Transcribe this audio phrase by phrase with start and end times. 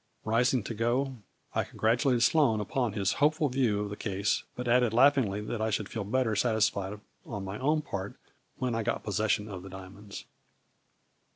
[0.25, 1.17] Rising to go,
[1.53, 5.69] I congratulated Sloane upon his hopeful view of the case, but added laughingly that I
[5.69, 8.15] should feel better satisfied on my own part
[8.57, 10.25] when I got possession of the diamonds.